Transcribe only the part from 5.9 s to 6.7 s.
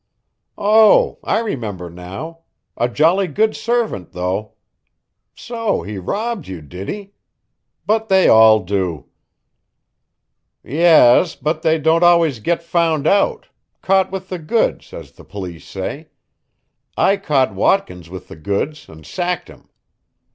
robbed you,